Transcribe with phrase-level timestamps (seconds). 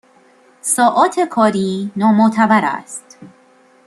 [0.61, 3.17] ساعات کاری نامعتبر است